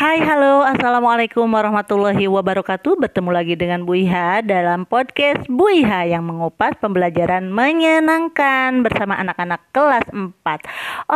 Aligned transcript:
Hai, 0.00 0.16
halo, 0.24 0.64
assalamualaikum 0.64 1.44
warahmatullahi 1.44 2.24
wabarakatuh. 2.24 3.04
Bertemu 3.04 3.36
lagi 3.36 3.52
dengan 3.52 3.84
Bu 3.84 4.00
Iha 4.00 4.40
dalam 4.40 4.88
podcast 4.88 5.44
Bu 5.44 5.68
Iha 5.68 6.08
yang 6.08 6.24
mengupas 6.24 6.72
pembelajaran 6.80 7.52
menyenangkan 7.52 8.80
bersama 8.80 9.20
anak-anak 9.20 9.60
kelas 9.76 10.08
4. 10.08 10.40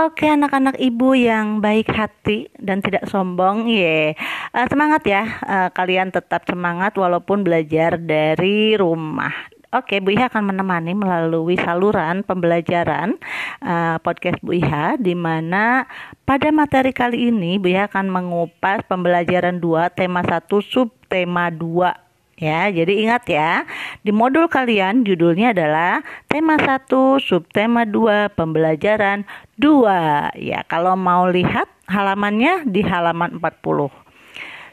Oke, 0.04 0.28
anak-anak 0.28 0.76
ibu 0.76 1.16
yang 1.16 1.64
baik 1.64 1.88
hati 1.96 2.52
dan 2.60 2.84
tidak 2.84 3.08
sombong, 3.08 3.72
ye. 3.72 4.20
Uh, 4.52 4.68
semangat 4.68 5.00
ya, 5.08 5.32
uh, 5.48 5.72
kalian 5.72 6.12
tetap 6.12 6.44
semangat 6.44 6.92
walaupun 7.00 7.40
belajar 7.40 7.96
dari 7.96 8.76
rumah. 8.76 9.53
Oke, 9.74 9.98
Bu 9.98 10.14
Iha 10.14 10.30
akan 10.30 10.54
menemani 10.54 10.94
melalui 10.94 11.58
saluran 11.58 12.22
pembelajaran 12.22 13.18
uh, 13.58 13.98
podcast 13.98 14.38
Bu 14.38 14.54
Iha 14.54 14.94
di 14.94 15.18
mana 15.18 15.90
pada 16.22 16.54
materi 16.54 16.94
kali 16.94 17.34
ini 17.34 17.58
Bu 17.58 17.74
Iha 17.74 17.90
akan 17.90 18.06
mengupas 18.06 18.86
pembelajaran 18.86 19.58
2 19.58 19.98
tema 19.98 20.22
1 20.22 20.46
sub 20.62 20.94
tema 21.10 21.50
2 21.50 21.90
ya. 22.38 22.70
Jadi 22.70 23.02
ingat 23.02 23.26
ya, 23.26 23.66
di 24.06 24.14
modul 24.14 24.46
kalian 24.46 25.02
judulnya 25.02 25.50
adalah 25.50 26.06
tema 26.30 26.54
1 26.54 26.86
subtema 27.18 27.82
2 27.82 28.30
pembelajaran 28.30 29.26
2. 29.58 30.38
Ya, 30.38 30.62
kalau 30.70 30.94
mau 30.94 31.26
lihat 31.26 31.66
halamannya 31.90 32.62
di 32.70 32.78
halaman 32.86 33.42
40. 33.42 33.90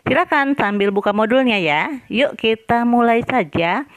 Silakan 0.06 0.54
sambil 0.54 0.94
buka 0.94 1.10
modulnya 1.10 1.58
ya. 1.58 1.90
Yuk 2.06 2.38
kita 2.38 2.86
mulai 2.86 3.26
saja. 3.26 3.90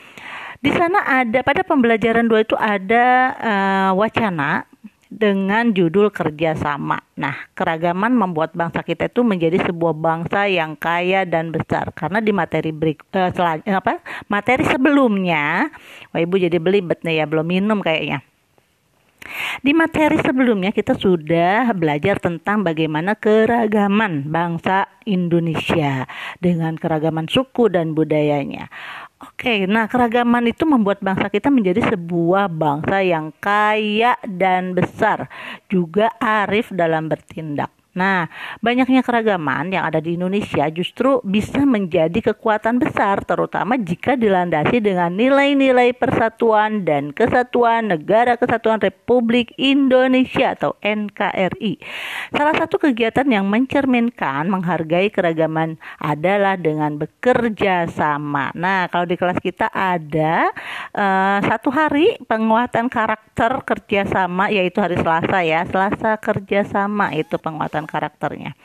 Di 0.65 0.73
sana 0.73 1.05
ada 1.05 1.45
pada 1.45 1.61
pembelajaran 1.61 2.25
dua 2.25 2.41
itu 2.41 2.57
ada 2.57 3.37
uh, 3.37 3.91
wacana 4.01 4.65
dengan 5.13 5.77
judul 5.77 6.09
kerjasama. 6.09 7.05
Nah, 7.21 7.37
keragaman 7.53 8.17
membuat 8.17 8.57
bangsa 8.57 8.81
kita 8.81 9.13
itu 9.13 9.21
menjadi 9.21 9.61
sebuah 9.61 9.93
bangsa 9.93 10.49
yang 10.49 10.73
kaya 10.81 11.29
dan 11.29 11.53
besar. 11.53 11.93
Karena 11.93 12.25
di 12.25 12.33
materi 12.33 12.73
break, 12.73 13.13
uh, 13.13 13.31
apa 13.61 14.01
materi 14.33 14.65
sebelumnya, 14.65 15.69
wah 16.17 16.21
ibu 16.25 16.41
jadi 16.41 16.57
belibet 16.57 17.05
nih 17.05 17.21
ya, 17.21 17.25
belum 17.29 17.45
minum 17.45 17.85
kayaknya. 17.85 18.25
Di 19.65 19.73
materi 19.73 20.21
sebelumnya 20.21 20.69
kita 20.69 21.01
sudah 21.01 21.73
belajar 21.73 22.21
tentang 22.21 22.61
bagaimana 22.61 23.17
keragaman 23.17 24.29
bangsa 24.29 24.85
Indonesia 25.09 26.05
dengan 26.45 26.77
keragaman 26.77 27.29
suku 27.29 27.73
dan 27.73 27.97
budayanya. 27.97 28.69
Oke, 29.25 29.65
nah 29.65 29.89
keragaman 29.89 30.53
itu 30.53 30.69
membuat 30.69 31.01
bangsa 31.01 31.33
kita 31.33 31.49
menjadi 31.49 31.97
sebuah 31.97 32.53
bangsa 32.53 33.01
yang 33.01 33.33
kaya 33.41 34.21
dan 34.27 34.77
besar, 34.77 35.33
juga 35.73 36.13
arif 36.21 36.69
dalam 36.69 37.09
bertindak. 37.09 37.73
Nah, 37.95 38.27
banyaknya 38.59 39.07
keragaman 39.07 39.71
yang 39.71 39.87
ada 39.87 40.03
di 40.03 40.19
Indonesia 40.19 40.67
justru 40.75 41.23
bisa 41.23 41.63
menjadi 41.63 42.35
kekuatan 42.35 42.83
besar, 42.83 43.23
terutama 43.23 43.79
jika 43.79 44.19
dilandasi 44.19 44.83
dengan 44.83 45.15
nilai-nilai 45.15 45.95
persatuan 45.95 46.83
dan 46.83 47.15
kesatuan 47.15 47.95
Negara 47.95 48.35
Kesatuan 48.35 48.83
Republik 48.83 49.55
Indonesia 49.55 50.59
atau 50.59 50.75
NKRI. 50.83 51.79
Salah 52.35 52.55
satu 52.59 52.83
kegiatan 52.83 53.27
yang 53.31 53.47
mencerminkan 53.47 54.51
menghargai 54.51 55.15
keragaman 55.15 55.79
adalah 56.03 56.59
dengan 56.59 56.99
bekerja 56.99 57.87
sama. 57.95 58.51
Nah, 58.59 58.91
kalau 58.91 59.07
di 59.07 59.15
kelas 59.15 59.39
kita 59.39 59.71
ada 59.71 60.51
uh, 60.91 61.39
satu 61.47 61.71
hari 61.71 62.19
penguatan 62.27 62.91
karakter 62.91 63.63
kerjasama, 63.63 64.51
yaitu 64.51 64.83
hari 64.83 64.99
Selasa 64.99 65.39
ya, 65.47 65.63
Selasa 65.71 66.19
kerjasama 66.19 67.15
itu 67.15 67.39
penguatan 67.39 67.84
karakternya. 67.87 68.57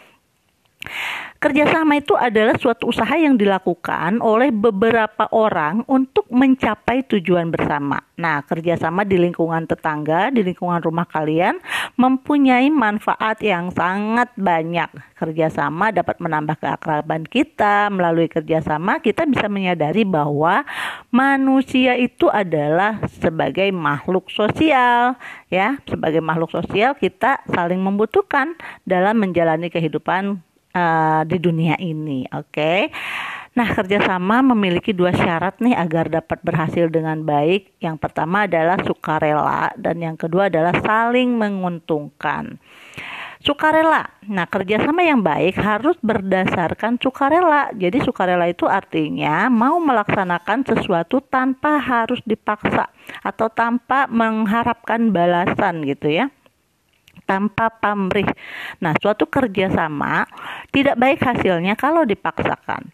Kerjasama 1.39 1.99
itu 1.99 2.19
adalah 2.19 2.55
suatu 2.59 2.91
usaha 2.91 3.15
yang 3.15 3.39
dilakukan 3.39 4.19
oleh 4.19 4.51
beberapa 4.51 5.27
orang 5.31 5.87
untuk 5.87 6.27
mencapai 6.27 7.07
tujuan 7.07 7.47
bersama. 7.47 7.99
Nah, 8.19 8.43
kerjasama 8.43 9.08
di 9.08 9.15
lingkungan 9.15 9.63
tetangga, 9.63 10.31
di 10.35 10.43
lingkungan 10.43 10.83
rumah 10.83 11.08
kalian 11.08 11.55
mempunyai 11.99 12.71
manfaat 12.71 13.43
yang 13.43 13.76
sangat 13.76 14.32
banyak. 14.39 14.87
Kerjasama 15.20 15.92
dapat 15.92 16.23
menambah 16.23 16.55
keakraban 16.55 17.27
kita. 17.27 17.92
Melalui 17.92 18.32
kerjasama, 18.32 19.04
kita 19.04 19.27
bisa 19.27 19.52
menyadari 19.52 20.08
bahwa 20.08 20.64
manusia 21.11 21.99
itu 21.99 22.32
adalah 22.32 23.04
sebagai 23.20 23.67
makhluk 23.76 24.32
sosial, 24.32 25.20
ya. 25.52 25.76
Sebagai 25.83 26.23
makhluk 26.23 26.55
sosial, 26.55 26.95
kita 26.95 27.43
saling 27.52 27.83
membutuhkan 27.83 28.55
dalam 28.88 29.20
menjalani 29.20 29.67
kehidupan 29.67 30.39
uh, 30.71 31.21
di 31.27 31.36
dunia 31.36 31.76
ini. 31.83 32.23
Oke. 32.32 32.48
Okay? 32.48 32.82
Nah, 33.59 33.75
kerjasama 33.75 34.39
memiliki 34.55 34.95
dua 34.95 35.11
syarat 35.11 35.59
nih 35.59 35.75
agar 35.75 36.08
dapat 36.08 36.39
berhasil 36.47 36.87
dengan 36.87 37.20
baik. 37.27 37.75
Yang 37.83 37.99
pertama 37.99 38.47
adalah 38.47 38.80
sukarela 38.87 39.75
dan 39.75 39.99
yang 39.99 40.15
kedua 40.15 40.47
adalah 40.47 40.71
saling 40.80 41.36
menguntungkan. 41.36 42.55
Sukarela. 43.43 44.08
Nah, 44.31 44.47
kerjasama 44.47 45.03
yang 45.03 45.20
baik 45.20 45.59
harus 45.59 45.99
berdasarkan 45.99 47.03
sukarela. 47.03 47.67
Jadi 47.75 47.99
sukarela 47.99 48.47
itu 48.47 48.64
artinya 48.64 49.52
mau 49.52 49.76
melaksanakan 49.83 50.64
sesuatu 50.64 51.20
tanpa 51.20 51.83
harus 51.83 52.23
dipaksa 52.23 52.87
atau 53.27 53.52
tanpa 53.52 54.08
mengharapkan 54.08 55.11
balasan 55.11 55.83
gitu 55.83 56.08
ya 56.08 56.31
tanpa 57.27 57.67
pamrih. 57.67 58.26
Nah, 58.80 58.95
suatu 59.03 59.27
kerjasama 59.27 60.23
tidak 60.71 60.95
baik 60.95 61.20
hasilnya 61.20 61.76
kalau 61.76 62.08
dipaksakan. 62.08 62.87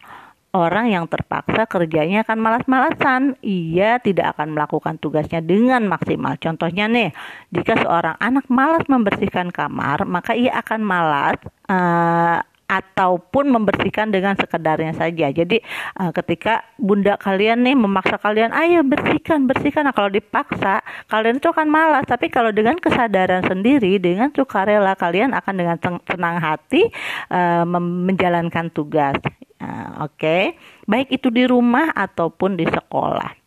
Orang 0.56 0.88
yang 0.88 1.04
terpaksa 1.12 1.68
kerjanya 1.68 2.24
akan 2.24 2.40
malas-malasan, 2.40 3.36
ia 3.44 4.00
tidak 4.00 4.40
akan 4.40 4.56
melakukan 4.56 4.96
tugasnya 5.04 5.44
dengan 5.44 5.84
maksimal. 5.84 6.40
Contohnya 6.40 6.88
nih, 6.88 7.12
jika 7.52 7.76
seorang 7.84 8.16
anak 8.24 8.48
malas 8.48 8.88
membersihkan 8.88 9.52
kamar, 9.52 10.08
maka 10.08 10.32
ia 10.32 10.56
akan 10.56 10.80
malas 10.80 11.44
uh, 11.68 12.40
ataupun 12.72 13.52
membersihkan 13.52 14.16
dengan 14.16 14.40
sekedarnya 14.40 14.96
saja. 14.96 15.28
Jadi 15.28 15.60
uh, 16.00 16.16
ketika 16.16 16.64
bunda 16.80 17.20
kalian 17.20 17.60
nih 17.68 17.76
memaksa 17.76 18.16
kalian, 18.16 18.56
ayo 18.56 18.80
bersihkan, 18.88 19.52
bersihkan. 19.52 19.92
Nah 19.92 19.92
kalau 19.92 20.08
dipaksa, 20.08 20.80
kalian 21.12 21.44
itu 21.44 21.52
akan 21.52 21.68
malas. 21.68 22.08
Tapi 22.08 22.32
kalau 22.32 22.56
dengan 22.56 22.80
kesadaran 22.80 23.44
sendiri, 23.44 24.00
dengan 24.00 24.32
sukarela, 24.32 24.96
kalian 24.96 25.36
akan 25.36 25.54
dengan 25.60 25.78
senang 25.84 26.40
hati 26.40 26.88
uh, 27.28 27.68
menjalankan 28.08 28.72
tugas. 28.72 29.20
Uh, 29.66 30.06
Oke, 30.06 30.22
okay? 30.22 30.44
baik 30.86 31.10
itu 31.10 31.34
di 31.34 31.50
rumah 31.50 31.90
ataupun 31.98 32.54
di 32.54 32.70
sekolah. 32.70 33.45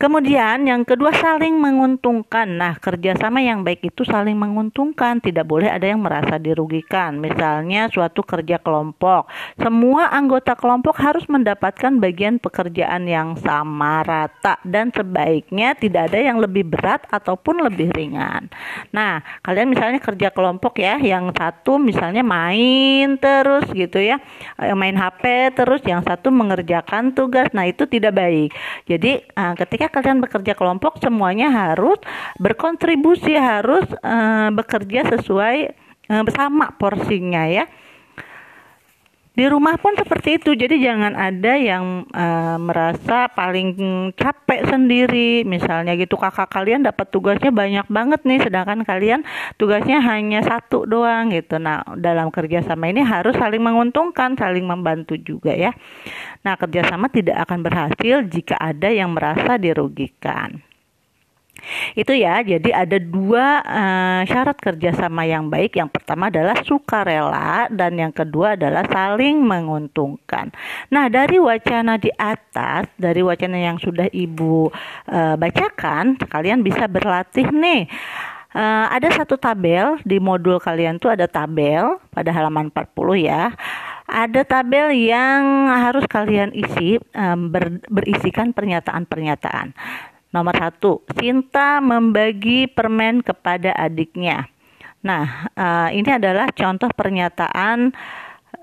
Kemudian 0.00 0.64
yang 0.64 0.88
kedua 0.88 1.12
saling 1.12 1.60
menguntungkan. 1.60 2.48
Nah 2.56 2.80
kerjasama 2.80 3.44
yang 3.44 3.60
baik 3.60 3.92
itu 3.92 4.00
saling 4.08 4.32
menguntungkan. 4.32 5.20
Tidak 5.20 5.44
boleh 5.44 5.68
ada 5.68 5.84
yang 5.84 6.00
merasa 6.00 6.40
dirugikan. 6.40 7.20
Misalnya 7.20 7.84
suatu 7.92 8.24
kerja 8.24 8.56
kelompok. 8.56 9.28
Semua 9.60 10.08
anggota 10.08 10.56
kelompok 10.56 10.96
harus 11.04 11.28
mendapatkan 11.28 12.00
bagian 12.00 12.40
pekerjaan 12.40 13.04
yang 13.04 13.36
sama 13.44 14.00
rata. 14.00 14.56
Dan 14.64 14.88
sebaiknya 14.88 15.76
tidak 15.76 16.08
ada 16.08 16.32
yang 16.32 16.40
lebih 16.40 16.64
berat 16.64 17.04
ataupun 17.12 17.60
lebih 17.68 17.92
ringan. 17.92 18.48
Nah 18.96 19.20
kalian 19.44 19.68
misalnya 19.68 20.00
kerja 20.00 20.32
kelompok 20.32 20.80
ya. 20.80 20.96
Yang 20.96 21.36
satu 21.36 21.76
misalnya 21.76 22.24
main 22.24 23.20
terus 23.20 23.68
gitu 23.68 24.00
ya. 24.00 24.16
Main 24.56 24.96
HP 24.96 25.52
terus. 25.52 25.84
Yang 25.84 26.08
satu 26.08 26.32
mengerjakan 26.32 27.12
tugas. 27.12 27.52
Nah 27.52 27.68
itu 27.68 27.84
tidak 27.84 28.16
baik. 28.16 28.56
Jadi 28.88 29.20
eh, 29.28 29.54
ketika 29.60 29.89
kalian 29.90 30.22
bekerja 30.22 30.54
kelompok 30.54 31.02
semuanya 31.02 31.50
harus 31.50 31.98
berkontribusi 32.38 33.34
harus 33.36 33.84
uh, 34.00 34.48
bekerja 34.54 35.06
sesuai 35.18 35.56
uh, 36.08 36.24
sama 36.32 36.72
porsinya 36.78 37.46
ya 37.50 37.66
di 39.30 39.44
rumah 39.46 39.78
pun 39.78 39.94
seperti 39.94 40.42
itu. 40.42 40.58
Jadi 40.58 40.82
jangan 40.82 41.14
ada 41.14 41.54
yang 41.54 42.04
uh, 42.10 42.58
merasa 42.58 43.30
paling 43.30 43.74
capek 44.18 44.66
sendiri. 44.66 45.46
Misalnya 45.46 45.94
gitu 45.94 46.18
kakak 46.18 46.50
kalian 46.50 46.82
dapat 46.82 47.06
tugasnya 47.14 47.54
banyak 47.54 47.86
banget 47.86 48.20
nih 48.26 48.42
sedangkan 48.42 48.82
kalian 48.82 49.20
tugasnya 49.56 50.02
hanya 50.02 50.42
satu 50.42 50.84
doang 50.84 51.30
gitu. 51.30 51.62
Nah 51.62 51.86
dalam 51.94 52.34
kerjasama 52.34 52.90
ini 52.90 53.06
harus 53.06 53.38
saling 53.38 53.62
menguntungkan 53.62 54.34
saling 54.34 54.66
membantu 54.66 55.14
juga 55.20 55.54
ya. 55.54 55.70
Nah 56.42 56.58
kerjasama 56.58 57.06
tidak 57.12 57.46
akan 57.46 57.62
berhasil 57.62 58.26
jika 58.26 58.58
ada 58.58 58.90
yang 58.90 59.14
merasa 59.14 59.56
dirugikan 59.56 60.69
itu 61.94 62.12
ya, 62.16 62.40
jadi 62.42 62.86
ada 62.86 62.98
dua 62.98 63.60
uh, 63.64 64.22
syarat 64.26 64.56
kerjasama 64.58 65.26
yang 65.26 65.48
baik. 65.48 65.76
Yang 65.76 66.00
pertama 66.00 66.28
adalah 66.28 66.56
sukarela 66.64 67.68
dan 67.72 67.96
yang 67.96 68.12
kedua 68.12 68.54
adalah 68.58 68.84
saling 68.88 69.40
menguntungkan. 69.42 70.50
Nah 70.92 71.06
dari 71.08 71.36
wacana 71.38 71.96
di 71.96 72.10
atas, 72.14 72.90
dari 72.96 73.20
wacana 73.20 73.58
yang 73.58 73.76
sudah 73.78 74.08
ibu 74.10 74.70
uh, 75.10 75.34
bacakan, 75.36 76.18
kalian 76.28 76.60
bisa 76.64 76.86
berlatih 76.90 77.48
nih 77.50 77.88
uh, 78.54 78.86
ada 78.90 79.08
satu 79.14 79.38
tabel 79.38 79.98
di 80.02 80.18
modul 80.18 80.58
kalian 80.58 80.98
tuh 80.98 81.14
ada 81.14 81.26
tabel 81.30 81.98
pada 82.10 82.30
halaman 82.34 82.70
40 82.72 83.26
ya. 83.26 83.54
Ada 84.10 84.42
tabel 84.42 84.90
yang 85.06 85.70
harus 85.70 86.02
kalian 86.10 86.50
isi 86.50 86.98
um, 87.14 87.54
ber, 87.54 87.78
berisikan 87.86 88.50
pernyataan-pernyataan. 88.50 89.70
Nomor 90.30 90.54
satu, 90.54 91.02
Sinta 91.18 91.82
membagi 91.82 92.70
permen 92.70 93.18
kepada 93.18 93.74
adiknya. 93.74 94.46
Nah, 95.02 95.50
uh, 95.58 95.88
ini 95.90 96.06
adalah 96.06 96.54
contoh 96.54 96.86
pernyataan 96.94 97.90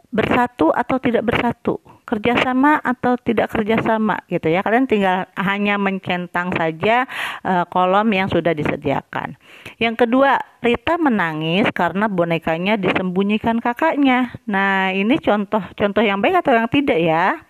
bersatu 0.07 0.71
atau 0.71 0.95
tidak 1.03 1.27
bersatu 1.27 1.83
kerjasama 2.07 2.79
atau 2.79 3.19
tidak 3.19 3.51
kerjasama 3.51 4.23
gitu 4.31 4.47
ya. 4.47 4.63
Kalian 4.63 4.87
tinggal 4.87 5.27
hanya 5.35 5.75
mencentang 5.75 6.55
saja 6.55 7.03
uh, 7.43 7.67
kolom 7.67 8.07
yang 8.15 8.31
sudah 8.31 8.55
disediakan. 8.55 9.35
Yang 9.75 10.07
kedua 10.07 10.39
Rita 10.63 10.95
menangis 10.95 11.67
karena 11.75 12.07
bonekanya 12.07 12.79
disembunyikan 12.79 13.59
kakaknya. 13.59 14.31
Nah 14.47 14.95
ini 14.95 15.19
contoh-contoh 15.19 15.99
yang 15.99 16.23
baik 16.23 16.39
atau 16.39 16.55
yang 16.55 16.71
tidak 16.71 16.99
ya? 17.03 17.43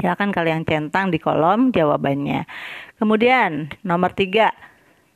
Silakan 0.00 0.32
kalian 0.32 0.64
centang 0.64 1.12
di 1.12 1.20
kolom 1.20 1.76
jawabannya 1.76 2.48
kemudian 3.00 3.72
nomor 3.80 4.12
tiga. 4.12 4.52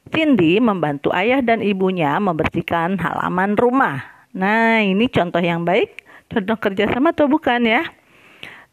Cindy 0.08 0.60
membantu 0.60 1.12
ayah 1.12 1.40
dan 1.40 1.60
ibunya 1.64 2.16
membersihkan 2.20 2.96
halaman 3.00 3.56
rumah. 3.56 4.04
Nah 4.32 4.80
ini 4.80 5.08
contoh 5.12 5.40
yang 5.40 5.64
baik. 5.64 6.04
Contoh 6.28 6.56
kerjasama 6.56 7.12
atau 7.12 7.28
bukan 7.28 7.64
ya? 7.64 7.84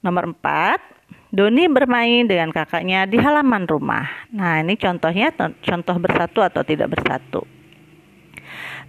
Nomor 0.01 0.33
4, 0.33 0.81
Doni 1.31 1.69
bermain 1.71 2.27
dengan 2.27 2.51
kakaknya 2.51 3.07
di 3.07 3.15
halaman 3.15 3.63
rumah. 3.63 4.03
Nah, 4.35 4.59
ini 4.59 4.75
contohnya 4.75 5.31
contoh 5.63 5.95
bersatu 5.95 6.43
atau 6.43 6.59
tidak 6.65 6.91
bersatu. 6.91 7.47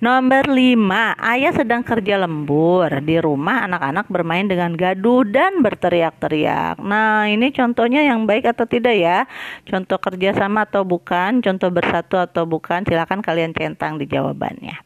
Nomor 0.01 0.49
5, 0.49 1.19
ayah 1.21 1.53
sedang 1.53 1.85
kerja 1.85 2.17
lembur. 2.17 2.89
Di 3.05 3.21
rumah 3.21 3.69
anak-anak 3.69 4.09
bermain 4.09 4.49
dengan 4.49 4.73
gaduh 4.73 5.27
dan 5.29 5.61
berteriak-teriak. 5.61 6.81
Nah, 6.81 7.29
ini 7.29 7.53
contohnya 7.53 8.01
yang 8.07 8.25
baik 8.25 8.49
atau 8.49 8.65
tidak 8.65 8.97
ya? 8.97 9.29
Contoh 9.69 10.01
kerjasama 10.01 10.65
atau 10.65 10.87
bukan? 10.87 11.45
Contoh 11.45 11.69
bersatu 11.69 12.17
atau 12.17 12.49
bukan? 12.49 12.89
Silakan 12.89 13.21
kalian 13.21 13.53
centang 13.53 14.01
di 14.01 14.09
jawabannya. 14.09 14.81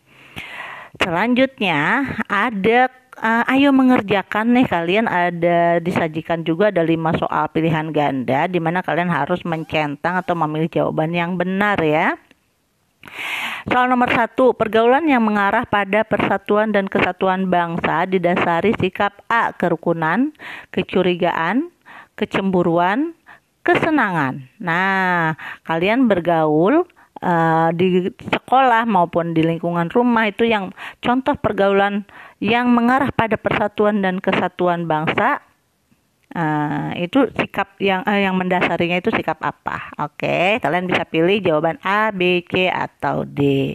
Selanjutnya, 0.96 2.08
ada 2.26 2.88
uh, 3.20 3.44
ayo 3.52 3.72
mengerjakan 3.72 4.52
nih 4.56 4.66
kalian 4.68 5.06
ada 5.08 5.80
disajikan 5.80 6.44
juga 6.44 6.68
ada 6.72 6.84
lima 6.84 7.12
soal 7.16 7.48
pilihan 7.52 7.92
ganda 7.92 8.48
di 8.48 8.60
mana 8.60 8.80
kalian 8.80 9.12
harus 9.12 9.44
mencentang 9.44 10.20
atau 10.20 10.32
memilih 10.36 10.68
jawaban 10.72 11.12
yang 11.12 11.36
benar 11.36 11.76
ya. 11.80 12.16
Soal 13.66 13.90
nomor 13.90 14.08
satu, 14.14 14.54
pergaulan 14.54 15.04
yang 15.10 15.26
mengarah 15.26 15.66
pada 15.66 16.06
persatuan 16.06 16.70
dan 16.70 16.86
kesatuan 16.86 17.50
bangsa 17.50 18.06
didasari 18.06 18.76
sikap 18.78 19.26
A. 19.26 19.50
Kerukunan, 19.54 20.30
kecurigaan, 20.70 21.74
kecemburuan, 22.14 23.18
kesenangan. 23.66 24.46
Nah, 24.62 25.34
kalian 25.66 26.06
bergaul 26.06 26.86
uh, 27.22 27.68
di 27.74 28.06
sekolah 28.30 28.86
maupun 28.86 29.34
di 29.34 29.42
lingkungan 29.42 29.90
rumah 29.90 30.30
itu 30.30 30.46
yang 30.46 30.70
contoh 31.02 31.34
pergaulan 31.34 32.06
yang 32.38 32.70
mengarah 32.70 33.10
pada 33.10 33.34
persatuan 33.34 34.04
dan 34.04 34.22
kesatuan 34.22 34.86
bangsa 34.86 35.42
uh, 36.34 36.90
itu 36.98 37.30
sikap 37.38 37.78
yang 37.78 38.02
uh, 38.02 38.18
yang 38.18 38.34
mendasarinya 38.34 38.98
itu 38.98 39.14
sikap 39.14 39.38
apa 39.44 39.94
oke 40.00 40.18
okay, 40.18 40.58
kalian 40.58 40.90
bisa 40.90 41.06
pilih 41.06 41.38
jawaban 41.44 41.78
A 41.86 42.10
B 42.10 42.42
C 42.48 42.66
atau 42.66 43.22
D 43.22 43.74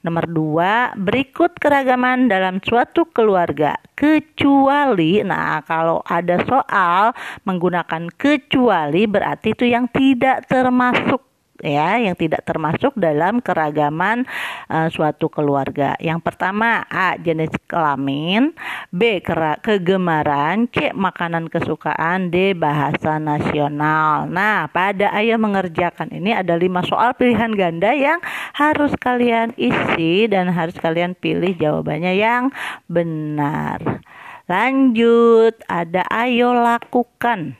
Nomor 0.00 0.32
dua, 0.32 0.96
berikut 0.96 1.60
keragaman 1.60 2.32
dalam 2.32 2.56
suatu 2.64 3.04
keluarga. 3.12 3.76
Kecuali, 3.92 5.20
nah 5.20 5.60
kalau 5.60 6.00
ada 6.08 6.40
soal 6.48 7.12
menggunakan 7.44 8.08
kecuali 8.16 9.04
berarti 9.04 9.52
itu 9.52 9.68
yang 9.68 9.92
tidak 9.92 10.48
termasuk 10.48 11.20
ya 11.60 12.00
yang 12.00 12.16
tidak 12.16 12.42
termasuk 12.48 12.96
dalam 12.96 13.38
keragaman 13.44 14.24
uh, 14.68 14.88
suatu 14.88 15.28
keluarga. 15.28 15.94
Yang 16.00 16.20
pertama 16.24 16.84
A 16.88 17.14
jenis 17.20 17.52
kelamin, 17.68 18.56
B 18.90 19.20
kegemaran, 19.62 20.66
C 20.72 20.90
makanan 20.96 21.52
kesukaan, 21.52 22.32
D 22.32 22.56
bahasa 22.56 23.20
nasional. 23.20 24.26
Nah, 24.26 24.66
pada 24.72 25.12
ayo 25.14 25.36
mengerjakan 25.36 26.10
ini 26.10 26.32
ada 26.32 26.56
lima 26.56 26.80
soal 26.82 27.12
pilihan 27.14 27.52
ganda 27.52 27.92
yang 27.92 28.18
harus 28.56 28.96
kalian 28.96 29.52
isi 29.60 30.26
dan 30.26 30.48
harus 30.48 30.74
kalian 30.80 31.12
pilih 31.12 31.52
jawabannya 31.56 32.16
yang 32.16 32.48
benar. 32.88 34.02
Lanjut, 34.50 35.54
ada 35.70 36.02
ayo 36.10 36.50
lakukan. 36.50 37.59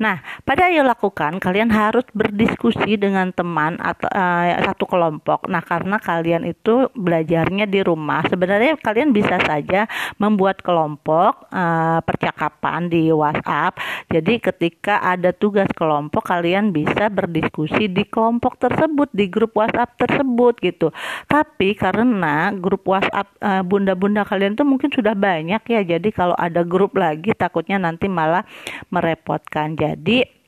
Nah, 0.00 0.24
pada 0.48 0.72
ayo 0.72 0.80
lakukan 0.80 1.36
kalian 1.36 1.68
harus 1.68 2.08
berdiskusi 2.16 2.96
dengan 2.96 3.36
teman 3.36 3.76
atau 3.76 4.08
uh, 4.08 4.48
satu 4.64 4.88
kelompok. 4.88 5.44
Nah, 5.44 5.60
karena 5.60 6.00
kalian 6.00 6.48
itu 6.48 6.88
belajarnya 6.96 7.68
di 7.68 7.84
rumah, 7.84 8.24
sebenarnya 8.24 8.80
kalian 8.80 9.12
bisa 9.12 9.36
saja 9.44 9.84
membuat 10.16 10.64
kelompok 10.64 11.52
uh, 11.52 12.00
percakapan 12.00 12.88
di 12.88 13.12
WhatsApp. 13.12 13.76
Jadi 14.08 14.40
ketika 14.40 15.04
ada 15.04 15.36
tugas 15.36 15.68
kelompok 15.76 16.24
kalian 16.24 16.72
bisa 16.72 17.12
berdiskusi 17.12 17.92
di 17.92 18.08
kelompok 18.08 18.56
tersebut, 18.56 19.12
di 19.12 19.28
grup 19.28 19.52
WhatsApp 19.52 20.00
tersebut 20.00 20.56
gitu. 20.64 20.88
Tapi 21.28 21.76
karena 21.76 22.56
grup 22.56 22.88
WhatsApp 22.88 23.36
uh, 23.44 23.60
bunda-bunda 23.60 24.24
kalian 24.24 24.56
tuh 24.56 24.64
mungkin 24.64 24.88
sudah 24.88 25.12
banyak 25.12 25.60
ya. 25.68 25.80
Jadi 25.84 26.08
kalau 26.08 26.32
ada 26.40 26.64
grup 26.64 26.96
lagi 26.96 27.36
takutnya 27.36 27.76
nanti 27.76 28.08
malah 28.08 28.48
merepotkan. 28.88 29.76
Jadi 29.90 30.40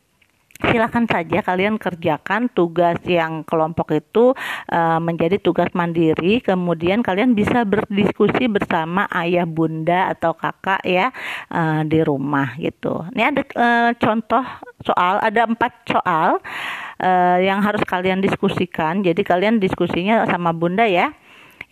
silakan 0.63 1.11
saja 1.11 1.43
kalian 1.43 1.75
kerjakan 1.75 2.47
tugas 2.55 3.03
yang 3.03 3.43
kelompok 3.43 3.99
itu 3.99 4.31
uh, 4.71 5.03
menjadi 5.03 5.43
tugas 5.43 5.67
mandiri. 5.75 6.39
Kemudian 6.39 7.03
kalian 7.03 7.35
bisa 7.35 7.67
berdiskusi 7.67 8.47
bersama 8.47 9.11
ayah 9.11 9.43
bunda 9.43 10.15
atau 10.15 10.39
kakak 10.39 10.79
ya 10.87 11.11
uh, 11.51 11.83
di 11.83 11.99
rumah 12.07 12.55
gitu. 12.63 13.03
Ini 13.11 13.23
ada 13.35 13.43
uh, 13.59 13.91
contoh 13.99 14.45
soal 14.87 15.19
ada 15.19 15.51
empat 15.51 15.73
soal 15.91 16.39
uh, 17.03 17.39
yang 17.43 17.59
harus 17.59 17.83
kalian 17.83 18.23
diskusikan. 18.23 19.03
Jadi 19.03 19.27
kalian 19.27 19.59
diskusinya 19.59 20.23
sama 20.31 20.55
bunda 20.55 20.87
ya 20.87 21.11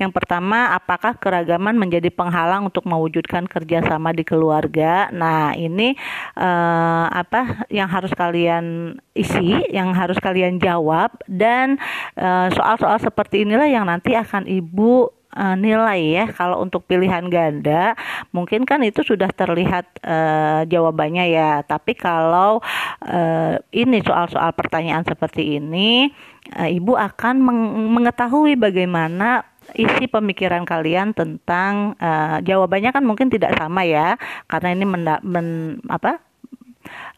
yang 0.00 0.17
pertama, 0.17 0.73
apakah 0.73 1.12
keragaman 1.20 1.76
menjadi 1.76 2.08
penghalang 2.08 2.64
untuk 2.64 2.88
mewujudkan 2.88 3.44
kerjasama 3.44 4.17
di 4.17 4.25
keluarga? 4.25 5.13
Nah, 5.13 5.53
ini 5.53 5.93
uh, 6.41 7.05
apa 7.13 7.69
yang 7.69 7.84
harus 7.93 8.08
kalian 8.17 8.96
isi, 9.13 9.60
yang 9.69 9.93
harus 9.93 10.17
kalian 10.17 10.56
jawab, 10.56 11.13
dan 11.29 11.77
eh, 12.17 12.48
soal-soal 12.56 12.96
seperti 12.96 13.44
inilah 13.44 13.69
yang 13.69 13.84
nanti 13.84 14.17
akan 14.17 14.48
ibu 14.48 15.13
uh, 15.36 15.56
nilai 15.58 16.01
ya 16.17 16.25
kalau 16.32 16.63
untuk 16.63 16.86
pilihan 16.86 17.27
ganda 17.31 17.94
mungkin 18.34 18.67
kan 18.67 18.82
itu 18.82 19.03
sudah 19.06 19.31
terlihat 19.31 19.86
uh, 20.03 20.63
jawabannya 20.67 21.31
ya 21.31 21.63
tapi 21.63 21.94
kalau 21.94 22.58
uh, 23.05 23.55
ini 23.70 23.98
soal-soal 24.03 24.51
pertanyaan 24.55 25.06
seperti 25.06 25.60
ini 25.60 26.10
ibu 26.51 26.98
akan 26.98 27.34
meng 27.39 27.60
mengetahui 27.94 28.58
bagaimana 28.58 29.50
isi 29.76 30.10
pemikiran 30.10 30.67
kalian 30.67 31.14
tentang 31.14 31.94
uh, 32.00 32.38
jawabannya 32.43 32.90
kan 32.90 33.05
mungkin 33.06 33.31
tidak 33.31 33.55
sama 33.56 33.86
ya 33.86 34.19
karena 34.50 34.69
ini 34.74 34.84
menda, 34.86 35.17
men, 35.22 35.79
apa 35.86 36.19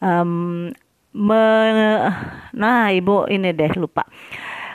um, 0.03 0.69
me, 1.13 1.43
nah 2.53 2.93
ibu 2.93 3.25
ini 3.31 3.55
deh 3.55 3.73
lupa 3.79 4.05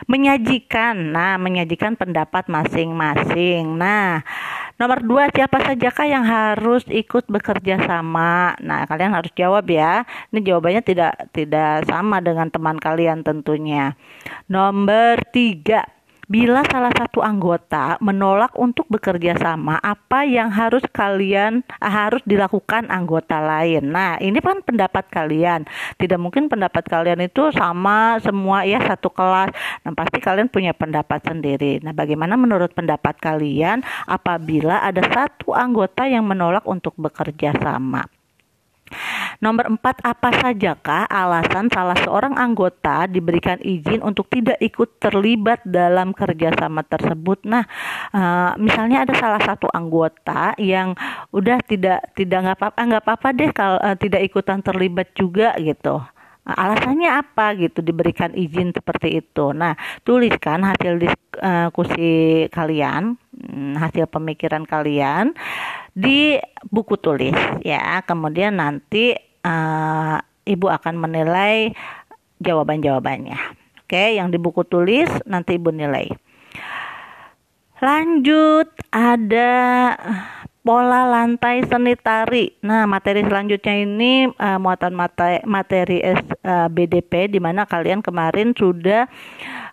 menyajikan 0.08 1.12
nah 1.12 1.36
menyajikan 1.36 1.94
pendapat 1.94 2.48
masing-masing 2.48 3.76
nah 3.76 4.24
Nomor 4.78 5.02
dua, 5.02 5.26
siapa 5.34 5.58
sajakah 5.58 6.06
yang 6.06 6.22
harus 6.22 6.86
ikut 6.86 7.26
bekerja 7.26 7.82
sama? 7.82 8.54
Nah, 8.62 8.86
kalian 8.86 9.10
harus 9.10 9.34
jawab 9.34 9.66
ya. 9.66 10.06
Ini 10.30 10.38
jawabannya 10.38 10.86
tidak 10.86 11.34
tidak 11.34 11.82
sama 11.90 12.22
dengan 12.22 12.46
teman 12.46 12.78
kalian 12.78 13.26
tentunya. 13.26 13.98
Nomor 14.46 15.18
tiga, 15.34 15.82
bila 16.28 16.60
salah 16.68 16.92
satu 16.92 17.24
anggota 17.24 17.96
menolak 18.04 18.52
untuk 18.60 18.84
bekerja 18.92 19.34
sama, 19.40 19.80
apa 19.80 20.28
yang 20.28 20.52
harus 20.52 20.84
kalian 20.92 21.64
harus 21.80 22.20
dilakukan 22.28 22.92
anggota 22.92 23.40
lain. 23.40 23.88
Nah, 23.88 24.20
ini 24.20 24.36
kan 24.44 24.60
pendapat 24.60 25.08
kalian. 25.08 25.64
Tidak 25.96 26.20
mungkin 26.20 26.52
pendapat 26.52 26.84
kalian 26.84 27.24
itu 27.24 27.48
sama 27.56 28.20
semua 28.20 28.68
ya 28.68 28.76
satu 28.84 29.08
kelas. 29.08 29.56
Nah, 29.88 29.96
pasti 29.96 30.20
kalian 30.20 30.52
punya 30.52 30.76
pendapat 30.76 31.24
sendiri. 31.24 31.80
Nah, 31.80 31.96
bagaimana 31.96 32.36
menurut 32.36 32.76
pendapat 32.76 33.16
kalian 33.16 33.80
apabila 34.04 34.84
ada 34.84 35.00
satu 35.08 35.56
anggota 35.56 36.04
yang 36.04 36.28
menolak 36.28 36.68
untuk 36.68 36.92
bekerja 37.00 37.56
sama? 37.56 38.17
Nomor 39.38 39.70
empat, 39.70 40.02
apa 40.02 40.34
sajakah 40.34 41.06
alasan 41.06 41.70
salah 41.70 41.94
seorang 42.02 42.34
anggota 42.34 43.06
diberikan 43.06 43.54
izin 43.62 44.02
untuk 44.02 44.26
tidak 44.26 44.58
ikut 44.58 44.98
terlibat 44.98 45.62
dalam 45.62 46.10
kerjasama 46.10 46.82
tersebut? 46.82 47.46
Nah, 47.46 47.62
uh, 48.10 48.58
misalnya 48.58 49.06
ada 49.06 49.14
salah 49.14 49.38
satu 49.38 49.70
anggota 49.70 50.58
yang 50.58 50.98
udah 51.30 51.62
tidak 51.62 52.10
tidak 52.18 52.50
nggak 52.50 52.58
apa-apa 52.58 52.80
nggak 52.82 53.02
apa-apa 53.06 53.28
deh 53.30 53.50
kalau 53.54 53.78
uh, 53.78 53.94
tidak 53.94 54.26
ikutan 54.26 54.58
terlibat 54.58 55.14
juga 55.14 55.54
gitu 55.62 56.02
alasannya 56.48 57.12
apa 57.12 57.52
gitu 57.60 57.84
diberikan 57.84 58.32
izin 58.32 58.72
seperti 58.72 59.20
itu. 59.20 59.52
Nah, 59.52 59.76
tuliskan 60.00 60.64
hasil 60.64 60.96
diskusi 60.96 62.48
kalian, 62.48 63.20
hmm, 63.36 63.76
hasil 63.76 64.08
pemikiran 64.08 64.64
kalian 64.64 65.36
di 65.92 66.40
buku 66.72 66.96
tulis 66.96 67.36
ya. 67.60 68.00
Kemudian 68.08 68.56
nanti 68.56 69.27
uh, 69.44 70.18
ibu 70.48 70.66
akan 70.66 70.94
menilai 70.96 71.76
jawaban-jawabannya. 72.40 73.38
Oke, 73.84 74.16
yang 74.16 74.28
di 74.28 74.36
buku 74.36 74.64
tulis 74.68 75.08
nanti 75.24 75.56
ibu 75.56 75.72
nilai. 75.72 76.12
Lanjut 77.78 78.68
ada 78.90 79.54
pola 80.68 81.08
lantai 81.08 81.64
seni 81.64 81.96
tari. 81.96 82.52
Nah, 82.60 82.84
materi 82.84 83.24
selanjutnya 83.24 83.74
ini 83.80 84.28
uh, 84.28 84.60
muatan 84.60 84.92
materi, 84.92 85.40
materi 85.48 86.04
uh, 86.04 86.68
BDP 86.68 87.32
di 87.32 87.40
mana 87.40 87.64
kalian 87.64 88.04
kemarin 88.04 88.52
sudah 88.52 89.08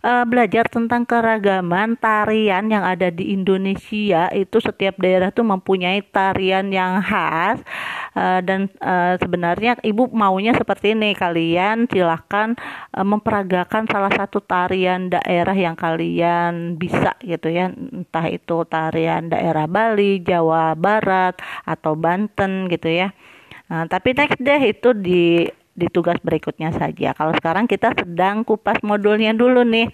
uh, 0.06 0.26
belajar 0.30 0.70
tentang 0.70 1.04
keragaman 1.10 1.98
tarian 1.98 2.70
yang 2.70 2.86
ada 2.86 3.10
di 3.10 3.34
Indonesia. 3.34 4.30
Itu 4.30 4.62
setiap 4.62 5.02
daerah 5.02 5.34
tuh 5.34 5.44
mempunyai 5.44 6.06
tarian 6.06 6.70
yang 6.70 7.02
khas 7.02 7.66
uh, 8.14 8.40
dan 8.46 8.70
uh, 8.86 9.18
sebenarnya 9.18 9.82
ibu 9.82 10.06
maunya 10.14 10.54
seperti 10.54 10.94
ini. 10.94 11.18
Kalian 11.18 11.90
silahkan 11.90 12.54
uh, 12.94 13.02
memperagakan 13.02 13.90
salah 13.90 14.14
satu 14.14 14.46
tarian 14.46 15.10
daerah 15.10 15.58
yang 15.58 15.74
kalian 15.74 16.78
bisa 16.78 17.18
gitu 17.26 17.50
ya. 17.50 17.74
Entah 17.74 18.30
itu 18.30 18.62
tarian 18.70 19.34
daerah 19.34 19.66
Bali, 19.66 20.22
Jawa 20.22 20.78
Barat 20.78 21.42
atau 21.66 21.98
Banten 21.98 22.70
gitu 22.70 22.88
ya. 22.94 23.10
Nah, 23.66 23.90
tapi 23.90 24.14
next 24.14 24.38
deh 24.38 24.62
itu 24.62 24.94
di 24.94 25.50
di 25.76 25.92
tugas 25.92 26.16
berikutnya 26.24 26.72
saja. 26.72 27.12
Kalau 27.12 27.36
sekarang 27.36 27.68
kita 27.68 27.92
sedang 27.94 28.48
kupas 28.48 28.80
modulnya 28.82 29.36
dulu 29.36 29.68
nih. 29.68 29.92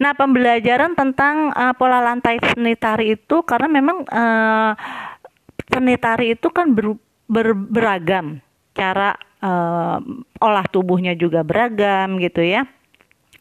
Nah, 0.00 0.16
pembelajaran 0.16 0.98
tentang 0.98 1.54
uh, 1.54 1.76
pola 1.76 2.02
lantai 2.02 2.40
seni 2.42 2.74
tari 2.74 3.14
itu 3.14 3.44
karena 3.46 3.68
memang 3.70 4.02
uh, 4.10 4.72
seni 5.70 5.94
tari 6.00 6.34
itu 6.34 6.50
kan 6.50 6.74
ber, 6.74 6.98
ber, 7.30 7.54
beragam 7.54 8.42
cara 8.74 9.14
uh, 9.38 10.02
olah 10.42 10.66
tubuhnya 10.66 11.14
juga 11.14 11.46
beragam 11.46 12.18
gitu 12.18 12.42
ya. 12.42 12.66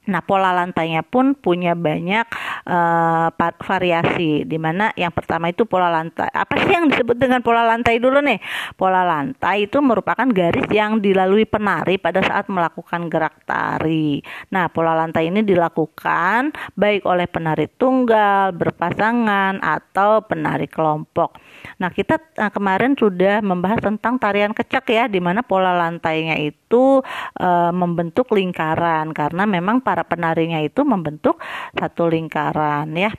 Nah, 0.03 0.19
pola 0.19 0.51
lantainya 0.51 0.99
pun 0.99 1.31
punya 1.31 1.79
banyak 1.79 2.27
uh, 2.67 3.31
variasi. 3.63 4.43
Di 4.43 4.59
mana 4.59 4.91
yang 4.99 5.15
pertama 5.15 5.47
itu 5.47 5.63
pola 5.63 5.87
lantai. 5.87 6.27
Apa 6.31 6.59
sih 6.59 6.75
yang 6.75 6.91
disebut 6.91 7.15
dengan 7.15 7.39
pola 7.39 7.63
lantai 7.63 8.03
dulu 8.03 8.19
nih? 8.19 8.39
Pola 8.75 9.07
lantai 9.07 9.71
itu 9.71 9.79
merupakan 9.79 10.27
garis 10.27 10.67
yang 10.67 10.99
dilalui 10.99 11.47
penari 11.47 11.95
pada 11.95 12.19
saat 12.19 12.51
melakukan 12.51 13.07
gerak 13.07 13.47
tari. 13.47 14.19
Nah, 14.51 14.67
pola 14.67 14.91
lantai 14.91 15.31
ini 15.31 15.39
dilakukan 15.39 16.51
baik 16.75 17.07
oleh 17.07 17.27
penari 17.31 17.71
tunggal, 17.71 18.51
berpasangan 18.51 19.63
atau 19.63 20.23
penari 20.27 20.67
kelompok. 20.67 21.39
Nah, 21.79 21.89
kita 21.89 22.19
uh, 22.39 22.51
kemarin 22.51 22.95
sudah 22.97 23.39
membahas 23.39 23.79
tentang 23.81 24.19
tarian 24.19 24.51
kecak 24.51 24.85
ya, 24.89 25.03
di 25.09 25.19
mana 25.19 25.41
pola 25.41 25.73
lantainya 25.73 26.37
itu 26.39 27.01
uh, 27.39 27.71
membentuk 27.71 28.31
lingkaran 28.31 29.11
karena 29.11 29.43
memang 29.47 29.79
para 29.79 30.03
penarinya 30.05 30.59
itu 30.61 30.81
membentuk 30.85 31.39
satu 31.75 32.07
lingkaran 32.07 32.89
ya. 32.93 33.11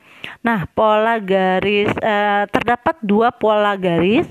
Nah, 0.45 0.69
pola 0.73 1.21
garis 1.21 1.91
eh, 2.01 2.45
terdapat 2.49 2.97
dua 3.05 3.33
pola 3.35 3.77
garis 3.77 4.27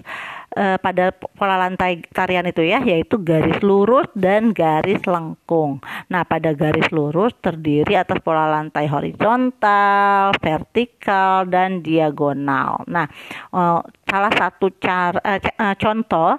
eh, 0.56 0.78
pada 0.80 1.12
pola 1.12 1.58
lantai 1.58 2.06
tarian 2.14 2.46
itu 2.48 2.64
ya, 2.64 2.80
yaitu 2.82 3.20
garis 3.22 3.60
lurus 3.62 4.08
dan 4.16 4.54
garis 4.54 5.02
lengkung. 5.04 5.82
Nah, 6.10 6.24
pada 6.24 6.54
garis 6.54 6.88
lurus 6.94 7.34
terdiri 7.42 7.98
atas 7.98 8.22
pola 8.22 8.50
lantai 8.50 8.86
horizontal, 8.88 10.34
vertikal, 10.40 11.46
dan 11.50 11.82
diagonal. 11.82 12.86
Nah, 12.88 13.06
eh, 13.54 13.80
salah 14.10 14.34
satu 14.34 14.70
cara 14.78 15.20
eh 15.24 15.42
contoh 15.82 16.38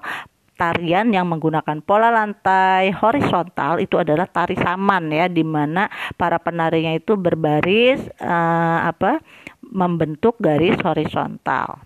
tarian 0.54 1.10
yang 1.10 1.26
menggunakan 1.26 1.82
pola 1.82 2.14
lantai 2.14 2.94
horizontal 2.94 3.82
itu 3.82 3.98
adalah 3.98 4.30
tari 4.30 4.54
saman 4.54 5.10
ya 5.10 5.26
di 5.26 5.42
mana 5.42 5.90
para 6.14 6.38
penarinya 6.38 6.94
itu 6.94 7.18
berbaris 7.18 8.00
uh, 8.22 8.86
apa 8.86 9.18
membentuk 9.60 10.38
garis 10.38 10.78
horizontal. 10.86 11.82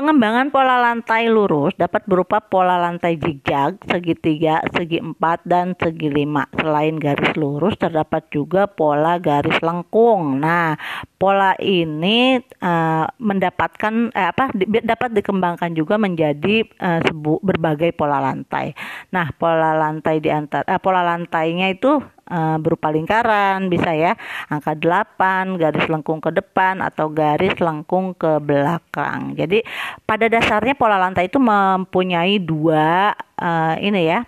Pengembangan 0.00 0.48
pola 0.48 0.80
lantai 0.80 1.28
lurus 1.28 1.76
dapat 1.76 2.08
berupa 2.08 2.40
pola 2.40 2.80
lantai 2.80 3.20
zigzag, 3.20 3.76
segitiga, 3.84 4.64
segi 4.72 4.96
empat, 4.96 5.44
dan 5.44 5.76
segi 5.76 6.08
lima. 6.08 6.48
Selain 6.56 6.96
garis 6.96 7.36
lurus, 7.36 7.76
terdapat 7.76 8.24
juga 8.32 8.64
pola 8.64 9.20
garis 9.20 9.60
lengkung. 9.60 10.40
Nah, 10.40 10.80
pola 11.20 11.52
ini 11.60 12.40
uh, 12.64 13.04
mendapatkan 13.20 14.08
eh, 14.16 14.32
apa 14.32 14.48
di, 14.56 14.80
dapat 14.80 15.12
dikembangkan 15.20 15.76
juga 15.76 16.00
menjadi 16.00 16.64
uh, 16.80 17.04
sebu, 17.04 17.44
berbagai 17.44 17.92
pola 17.92 18.24
lantai. 18.24 18.72
Nah, 19.12 19.28
pola 19.36 19.76
lantai 19.76 20.16
di 20.24 20.32
antara 20.32 20.64
uh, 20.64 20.80
pola 20.80 21.04
lantainya 21.04 21.68
itu 21.76 22.00
uh, 22.30 22.56
berupa 22.62 22.94
lingkaran 22.94 23.66
bisa 23.66 23.90
ya 23.92 24.14
angka 24.48 24.78
8 24.78 25.58
garis 25.58 25.86
lengkung 25.90 26.22
ke 26.22 26.30
depan 26.30 26.80
atau 26.80 27.10
garis 27.10 27.58
lengkung 27.58 28.14
ke 28.14 28.38
belakang. 28.38 29.34
Jadi 29.34 29.66
pada 30.06 30.30
dasarnya 30.30 30.78
pola 30.78 30.96
lantai 30.96 31.26
itu 31.26 31.42
mempunyai 31.42 32.38
dua 32.38 33.12
uh, 33.36 33.74
ini 33.82 34.06
ya 34.06 34.22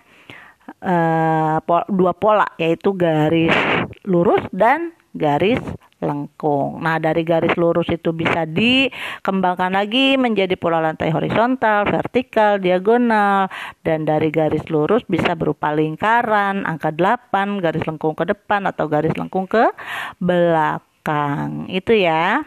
uh, 0.83 1.57
po 1.63 1.83
dua 1.87 2.11
pola 2.13 2.47
yaitu 2.59 2.91
garis 2.93 3.55
lurus 4.03 4.43
dan 4.51 4.91
garis 5.15 5.59
lengkung. 6.03 6.83
Nah, 6.83 6.99
dari 6.99 7.23
garis 7.23 7.55
lurus 7.55 7.87
itu 7.89 8.11
bisa 8.11 8.43
dikembangkan 8.43 9.73
lagi 9.73 10.19
menjadi 10.19 10.53
pola 10.59 10.83
lantai 10.83 11.09
horizontal, 11.09 11.87
vertikal, 11.87 12.59
diagonal 12.59 13.47
dan 13.81 14.03
dari 14.03 14.29
garis 14.29 14.67
lurus 14.67 15.01
bisa 15.07 15.33
berupa 15.33 15.71
lingkaran, 15.71 16.67
angka 16.67 16.91
8, 16.91 17.63
garis 17.63 17.87
lengkung 17.87 18.13
ke 18.13 18.27
depan 18.27 18.67
atau 18.67 18.85
garis 18.91 19.15
lengkung 19.15 19.47
ke 19.47 19.71
belakang. 20.19 21.71
Itu 21.71 21.95
ya. 21.95 22.43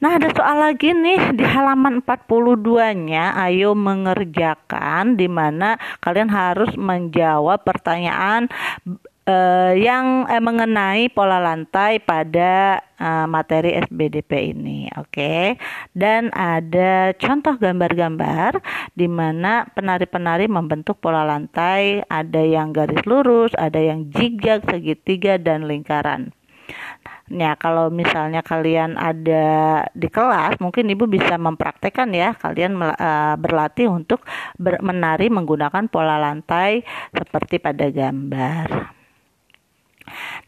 Nah, 0.00 0.16
ada 0.16 0.32
soal 0.32 0.56
lagi 0.64 0.96
nih 0.96 1.36
di 1.36 1.44
halaman 1.44 2.00
42-nya. 2.00 3.36
Ayo 3.36 3.76
mengerjakan 3.76 5.20
di 5.20 5.28
mana 5.28 5.76
kalian 6.00 6.32
harus 6.32 6.72
menjawab 6.72 7.60
pertanyaan 7.60 8.48
uh, 9.30 9.72
yang 9.78 10.26
uh, 10.26 10.42
mengenai 10.42 11.06
pola 11.14 11.38
lantai 11.38 12.02
pada 12.02 12.82
uh, 12.98 13.26
materi 13.30 13.78
SBDP 13.78 14.50
ini, 14.50 14.90
oke? 14.98 15.14
Okay? 15.14 15.54
Dan 15.94 16.34
ada 16.34 17.14
contoh 17.14 17.54
gambar-gambar 17.54 18.58
di 18.98 19.06
mana 19.06 19.70
penari-penari 19.70 20.50
membentuk 20.50 20.98
pola 20.98 21.22
lantai, 21.22 22.02
ada 22.10 22.42
yang 22.42 22.74
garis 22.74 23.06
lurus, 23.06 23.54
ada 23.54 23.78
yang 23.78 24.10
zigzag, 24.10 24.66
segitiga 24.66 25.38
dan 25.38 25.70
lingkaran. 25.70 26.34
Ya, 27.30 27.54
kalau 27.54 27.94
misalnya 27.94 28.42
kalian 28.42 28.98
ada 28.98 29.46
di 29.94 30.10
kelas, 30.10 30.58
mungkin 30.58 30.90
ibu 30.90 31.06
bisa 31.06 31.38
mempraktekkan 31.38 32.10
ya, 32.10 32.34
kalian 32.34 32.74
uh, 32.74 33.38
berlatih 33.38 33.86
untuk 33.86 34.26
menari 34.58 35.30
menggunakan 35.30 35.86
pola 35.86 36.18
lantai 36.18 36.82
seperti 37.14 37.62
pada 37.62 37.86
gambar. 37.86 38.89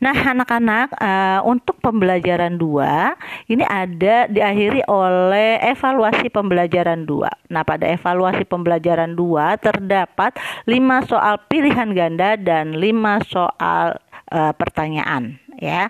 Nah, 0.02 0.18
anak-anak, 0.18 0.98
uh, 0.98 1.46
untuk 1.46 1.78
pembelajaran 1.78 2.58
2 2.58 3.14
ini 3.46 3.62
ada 3.62 4.26
diakhiri 4.26 4.82
oleh 4.90 5.62
evaluasi 5.62 6.26
pembelajaran 6.26 7.06
2. 7.06 7.54
Nah, 7.54 7.62
pada 7.62 7.86
evaluasi 7.86 8.42
pembelajaran 8.42 9.14
2 9.14 9.62
terdapat 9.62 10.34
5 10.66 11.06
soal 11.06 11.38
pilihan 11.46 11.94
ganda 11.94 12.34
dan 12.34 12.74
5 12.74 13.30
soal 13.30 13.94
uh, 14.34 14.52
pertanyaan 14.58 15.38
ya. 15.62 15.86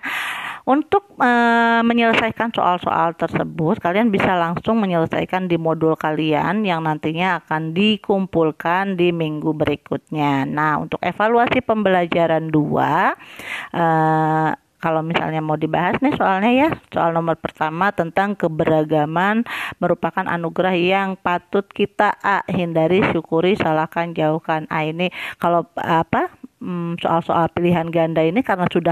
Untuk 0.63 1.19
e, 1.19 1.31
menyelesaikan 1.83 2.55
soal-soal 2.55 3.11
tersebut, 3.19 3.83
kalian 3.83 4.15
bisa 4.15 4.31
langsung 4.31 4.79
menyelesaikan 4.79 5.51
di 5.51 5.59
modul 5.59 5.99
kalian 5.99 6.63
yang 6.63 6.87
nantinya 6.87 7.43
akan 7.43 7.75
dikumpulkan 7.75 8.95
di 8.95 9.11
minggu 9.11 9.51
berikutnya. 9.51 10.47
Nah, 10.47 10.79
untuk 10.79 11.03
evaluasi 11.03 11.59
pembelajaran 11.59 12.47
2 12.47 13.75
e, 13.75 13.85
kalau 14.83 14.99
misalnya 14.99 15.39
mau 15.39 15.55
dibahas 15.55 15.95
nih 16.03 16.11
soalnya 16.19 16.51
ya 16.51 16.69
soal 16.91 17.15
nomor 17.15 17.39
pertama 17.39 17.95
tentang 17.95 18.35
keberagaman 18.35 19.47
merupakan 19.79 20.27
anugerah 20.27 20.75
yang 20.75 21.15
patut 21.15 21.63
kita 21.71 22.19
A 22.19 22.43
hindari 22.51 22.99
syukuri 23.15 23.55
salahkan 23.55 24.11
jauhkan 24.11 24.67
A 24.67 24.83
ini 24.83 25.07
kalau 25.39 25.63
apa 25.79 26.35
hmm, 26.59 26.99
soal-soal 26.99 27.47
pilihan 27.55 27.87
ganda 27.87 28.27
ini 28.27 28.43
karena 28.43 28.67
sudah 28.67 28.91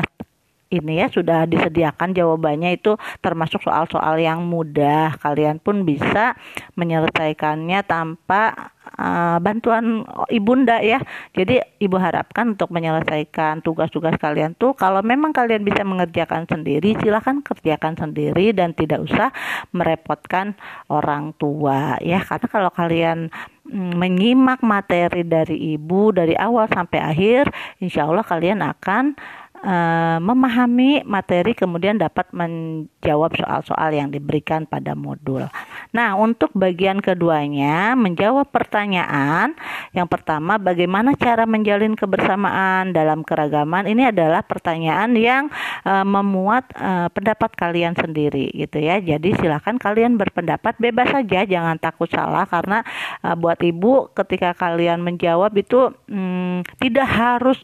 ini 0.72 1.04
ya 1.04 1.12
sudah 1.12 1.44
disediakan 1.44 2.16
jawabannya 2.16 2.80
itu 2.80 2.96
termasuk 3.20 3.60
soal-soal 3.60 4.16
yang 4.16 4.48
mudah. 4.48 5.20
Kalian 5.20 5.60
pun 5.60 5.84
bisa 5.84 6.40
menyelesaikannya 6.80 7.84
tanpa 7.84 8.72
uh, 8.96 9.38
bantuan 9.44 10.08
ibunda 10.32 10.80
ya. 10.80 11.04
Jadi 11.36 11.60
ibu 11.84 12.00
harapkan 12.00 12.56
untuk 12.56 12.72
menyelesaikan 12.72 13.60
tugas-tugas 13.60 14.16
kalian 14.16 14.56
tuh 14.56 14.72
kalau 14.74 15.04
memang 15.04 15.36
kalian 15.36 15.62
bisa 15.68 15.84
mengerjakan 15.84 16.48
sendiri 16.48 16.96
silahkan 17.04 17.44
kerjakan 17.44 18.00
sendiri 18.00 18.56
dan 18.56 18.72
tidak 18.72 19.04
usah 19.04 19.30
merepotkan 19.75 20.56
orang 20.88 21.36
tua 21.36 22.00
ya. 22.00 22.24
Karena 22.24 22.48
kalau 22.48 22.72
kalian 22.72 23.28
mm, 23.68 24.00
menyimak 24.00 24.63
materi 24.63 25.28
dari 25.28 25.75
ibu 25.75 26.16
dari 26.16 26.34
awal 26.40 26.72
sampai 26.72 27.00
akhir, 27.04 27.51
insya 27.84 28.08
Allah 28.08 28.24
kalian 28.24 28.63
akan 28.63 29.20
uh, 29.62 30.18
memahami 30.20 31.06
materi 31.06 31.53
kemudian 31.53 31.98
dapat 31.98 32.30
menjawab 32.34 33.34
soal-soal 33.38 33.89
yang 33.94 34.10
diberikan 34.10 34.65
pada 34.65 34.98
modul. 34.98 35.46
Nah, 35.94 36.18
untuk 36.18 36.50
bagian 36.58 37.00
keduanya 37.00 37.94
menjawab 37.94 38.50
pertanyaan 38.50 39.53
yang 39.94 40.10
pertama 40.10 40.58
bagaimana 40.58 41.13
cara 41.18 41.46
menjalin 41.46 41.94
kebersamaan 41.94 42.94
dalam 42.94 43.22
keragaman 43.22 43.86
ini 43.88 44.10
adalah 44.10 44.41
pertanyaan 44.41 45.13
yang 45.15 45.48
uh, 45.86 46.06
memuat 46.06 46.68
uh, 46.77 47.08
pendapat 47.13 47.53
kalian 47.56 47.94
sendiri 47.94 48.50
gitu 48.53 48.82
ya. 48.82 48.98
Jadi 48.98 49.38
silakan 49.38 49.77
kalian 49.77 50.18
berpendapat 50.18 50.77
bebas 50.82 51.13
saja 51.13 51.46
jangan 51.46 51.77
takut 51.77 52.10
salah 52.10 52.48
karena 52.50 52.82
uh, 53.22 53.38
buat 53.38 53.60
ibu 53.62 54.10
ketika 54.13 54.58
kalian 54.58 55.03
menjawab 55.03 55.53
itu 55.58 55.94
hmm, 56.10 56.65
tidak 56.82 57.08
harus 57.08 57.60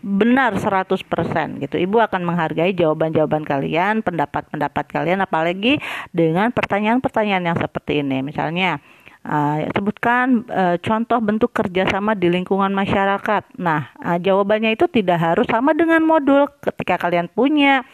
benar 0.00 0.56
100% 0.56 1.29
gitu. 1.62 1.78
Ibu 1.78 2.02
akan 2.10 2.26
menghargai 2.26 2.74
jawaban-jawaban 2.74 3.46
kalian, 3.46 4.02
pendapat-pendapat 4.02 4.84
kalian 4.90 5.22
apalagi 5.22 5.78
dengan 6.10 6.50
pertanyaan-pertanyaan 6.50 7.54
yang 7.54 7.58
seperti 7.58 8.02
ini. 8.02 8.20
Misalnya 8.26 8.82
Uh, 9.20 9.68
sebutkan 9.76 10.48
uh, 10.48 10.80
contoh 10.80 11.20
bentuk 11.20 11.52
kerjasama 11.52 12.16
di 12.16 12.32
lingkungan 12.32 12.72
masyarakat. 12.72 13.52
Nah, 13.60 13.92
uh, 14.00 14.16
jawabannya 14.16 14.72
itu 14.72 14.88
tidak 14.88 15.20
harus 15.20 15.44
sama 15.44 15.76
dengan 15.76 16.00
modul. 16.00 16.48
Ketika 16.64 16.96
kalian 16.96 17.28
punya 17.28 17.84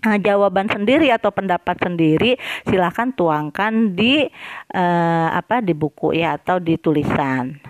uh, 0.00 0.16
jawaban 0.16 0.64
sendiri 0.64 1.12
atau 1.12 1.28
pendapat 1.28 1.76
sendiri, 1.76 2.40
silahkan 2.64 3.12
tuangkan 3.12 3.92
di 3.92 4.24
uh, 4.72 5.28
apa 5.36 5.60
di 5.60 5.76
buku 5.76 6.16
ya 6.16 6.40
atau 6.40 6.56
di 6.56 6.80
tulisan. 6.80 7.60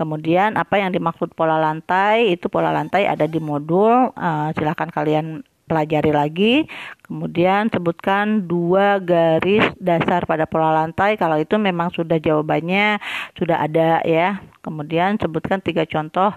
Kemudian 0.00 0.56
apa 0.56 0.80
yang 0.80 0.96
dimaksud 0.96 1.36
pola 1.36 1.60
lantai 1.60 2.32
itu 2.32 2.48
pola 2.48 2.72
lantai 2.72 3.04
ada 3.04 3.28
di 3.28 3.36
modul 3.36 4.16
uh, 4.16 4.48
silakan 4.56 4.88
kalian 4.88 5.44
pelajari 5.68 6.08
lagi. 6.08 6.54
Kemudian 7.04 7.68
sebutkan 7.68 8.48
dua 8.48 8.96
garis 8.96 9.60
dasar 9.76 10.24
pada 10.24 10.48
pola 10.48 10.72
lantai 10.72 11.20
kalau 11.20 11.36
itu 11.36 11.60
memang 11.60 11.92
sudah 11.92 12.16
jawabannya 12.16 12.96
sudah 13.36 13.60
ada 13.60 14.00
ya. 14.08 14.40
Kemudian 14.64 15.20
sebutkan 15.20 15.60
tiga 15.60 15.84
contoh 15.84 16.32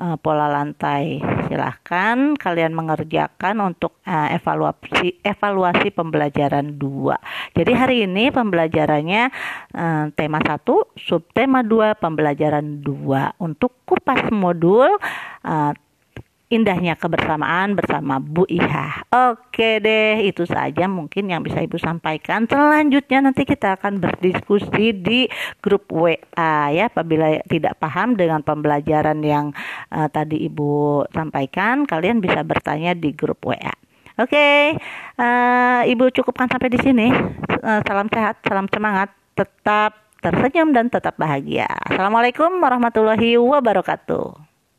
uh, 0.00 0.16
pola 0.16 0.48
lantai. 0.48 1.20
Silahkan 1.46 2.32
kalian 2.40 2.72
mengerjakan 2.72 3.60
untuk 3.60 4.00
uh, 4.08 4.32
evaluasi 4.32 5.20
evaluasi 5.20 5.92
pembelajaran 5.92 6.80
2. 6.80 7.60
Jadi 7.60 7.72
hari 7.76 7.96
ini 8.08 8.32
pembelajarannya 8.32 9.28
uh, 9.76 10.04
tema 10.16 10.40
1, 10.40 10.64
subtema 10.96 11.60
2, 11.60 12.00
pembelajaran 12.00 12.80
2. 12.80 13.44
Untuk 13.44 13.76
kupas 13.84 14.32
modul 14.32 14.88
uh, 15.44 15.72
indahnya 16.50 16.98
kebersamaan 16.98 17.78
bersama 17.78 18.18
Bu 18.18 18.42
Iha. 18.50 19.06
Oke 19.30 19.78
deh, 19.78 20.18
itu 20.26 20.42
saja 20.44 20.90
mungkin 20.90 21.30
yang 21.30 21.46
bisa 21.46 21.62
Ibu 21.62 21.78
sampaikan. 21.78 22.50
Selanjutnya 22.50 23.22
nanti 23.22 23.46
kita 23.46 23.78
akan 23.78 24.02
berdiskusi 24.02 24.90
di 24.90 25.30
grup 25.62 25.86
WA 25.94 26.74
ya. 26.74 26.90
Apabila 26.90 27.38
tidak 27.46 27.78
paham 27.78 28.18
dengan 28.18 28.42
pembelajaran 28.42 29.22
yang 29.22 29.54
uh, 29.94 30.10
tadi 30.10 30.42
Ibu 30.50 31.06
sampaikan, 31.14 31.86
kalian 31.86 32.18
bisa 32.18 32.42
bertanya 32.42 32.98
di 32.98 33.14
grup 33.14 33.46
WA. 33.46 33.70
Oke, 34.18 34.74
uh, 35.22 35.80
Ibu 35.86 36.10
cukupkan 36.10 36.50
sampai 36.50 36.68
di 36.68 36.82
sini. 36.82 37.08
Uh, 37.62 37.80
salam 37.86 38.10
sehat, 38.10 38.42
salam 38.42 38.66
semangat, 38.74 39.14
tetap 39.38 39.96
tersenyum 40.18 40.74
dan 40.74 40.90
tetap 40.90 41.14
bahagia. 41.14 41.70
Assalamualaikum 41.86 42.58
warahmatullahi 42.58 43.38
wabarakatuh. 43.38 44.49